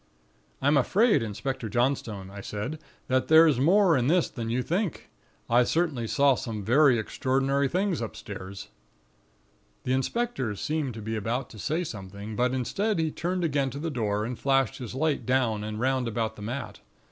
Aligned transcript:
"'I'm 0.63 0.77
afraid, 0.77 1.21
Inspector 1.21 1.69
Johnstone,' 1.69 2.31
I 2.31 2.41
said, 2.41 2.79
'that 3.07 3.27
there's 3.27 3.59
more 3.59 3.95
in 3.95 4.07
this 4.07 4.29
than 4.29 4.49
you 4.49 4.63
think. 4.63 5.11
I 5.47 5.63
certainly 5.63 6.07
saw 6.07 6.33
some 6.33 6.63
very 6.63 6.97
extraordinary 6.97 7.67
things 7.67 8.01
upstairs.' 8.01 8.69
"The 9.83 9.93
inspector 9.93 10.55
seemed 10.55 10.97
about 10.97 11.51
to 11.51 11.59
say 11.59 11.83
something; 11.83 12.35
but 12.35 12.51
instead, 12.51 12.97
he 12.97 13.11
turned 13.11 13.43
again 13.43 13.69
to 13.69 13.79
the 13.79 13.91
door, 13.91 14.25
and 14.25 14.39
flashed 14.39 14.79
his 14.79 14.95
light 14.95 15.23
down 15.27 15.63
and 15.63 15.79
'round 15.79 16.07
about 16.07 16.35
the 16.35 16.41
mat. 16.41 16.79